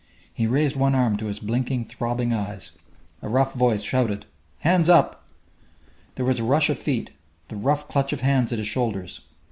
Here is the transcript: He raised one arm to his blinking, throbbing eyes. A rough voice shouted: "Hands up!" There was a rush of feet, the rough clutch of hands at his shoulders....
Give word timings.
He 0.33 0.47
raised 0.47 0.75
one 0.75 0.95
arm 0.95 1.15
to 1.17 1.27
his 1.27 1.37
blinking, 1.39 1.85
throbbing 1.85 2.33
eyes. 2.33 2.71
A 3.21 3.29
rough 3.29 3.53
voice 3.53 3.83
shouted: 3.83 4.25
"Hands 4.61 4.89
up!" 4.89 5.27
There 6.15 6.25
was 6.25 6.39
a 6.39 6.43
rush 6.43 6.71
of 6.71 6.79
feet, 6.79 7.11
the 7.49 7.55
rough 7.55 7.87
clutch 7.87 8.11
of 8.11 8.21
hands 8.21 8.51
at 8.51 8.57
his 8.57 8.67
shoulders.... 8.67 9.19